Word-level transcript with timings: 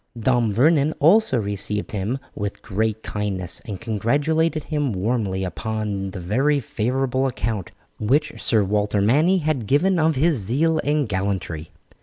Dame 0.19 0.51
Vernon 0.51 0.93
also 0.93 1.37
received 1.39 1.91
him 1.91 2.17
with 2.33 2.63
great 2.63 3.03
kindness, 3.03 3.59
and 3.65 3.79
congratulated 3.79 4.63
him 4.63 4.93
warmly 4.93 5.43
upon 5.43 6.09
the 6.09 6.19
very 6.19 6.59
favourable 6.59 7.27
account 7.27 7.71
which 7.99 8.41
Sir 8.41 8.63
Walter 8.63 8.99
Manny 8.99 9.37
had 9.37 9.67
given 9.67 9.99
of 9.99 10.15
his 10.15 10.39
zeal 10.39 10.79
and 10.83 11.07
gallantry. 11.07 11.69